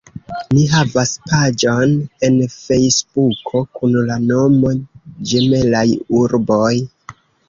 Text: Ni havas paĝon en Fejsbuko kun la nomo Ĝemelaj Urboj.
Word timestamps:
Ni 0.57 0.61
havas 0.69 1.09
paĝon 1.31 1.91
en 2.27 2.39
Fejsbuko 2.53 3.61
kun 3.81 3.93
la 4.07 4.15
nomo 4.23 4.71
Ĝemelaj 5.33 5.83
Urboj. 6.21 6.71